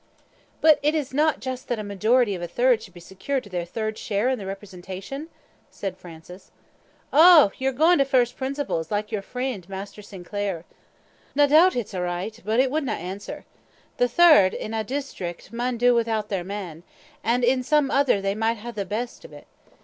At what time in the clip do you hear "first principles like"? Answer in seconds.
8.05-9.11